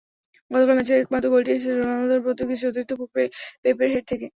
[0.51, 2.91] গতকাল ম্যাচের একমাত্র গোলটি এসেছে রোনালদোর পর্তুগিজ সতীর্থ
[3.63, 4.27] পেপের হেড থেকে।